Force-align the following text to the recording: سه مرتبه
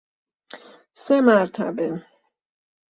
سه 1.03 1.21
مرتبه 1.21 2.01